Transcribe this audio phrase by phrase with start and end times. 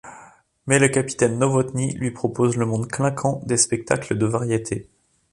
[0.65, 4.89] Mais le capitaine Nowotny lui propose le monde clinquant des spectacles de variétés.